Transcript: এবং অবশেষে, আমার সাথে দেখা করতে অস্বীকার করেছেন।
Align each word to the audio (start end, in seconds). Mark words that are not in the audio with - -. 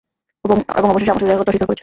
এবং 0.45 0.57
অবশেষে, 0.91 1.11
আমার 1.11 1.19
সাথে 1.21 1.29
দেখা 1.29 1.39
করতে 1.39 1.51
অস্বীকার 1.51 1.67
করেছেন। 1.69 1.79